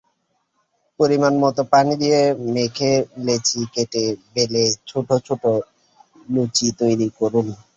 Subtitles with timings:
[0.99, 2.21] পরিমাণমতো পানি দিয়ে
[2.53, 2.91] মেখে
[3.25, 5.43] লেচি কেটে বেলে ছোট ছোট
[6.29, 7.47] লুচি তৈরি করুন।